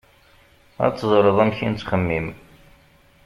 [0.85, 2.27] Ad teẓreḍ amek i nettxemmim.